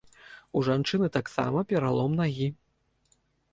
[0.59, 2.51] У жанчыны таксама пералом нагі.